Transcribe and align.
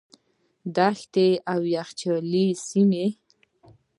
دښتې 0.75 1.29
او 1.51 1.61
یخچالي 1.75 2.47
سیمې. 2.67 3.07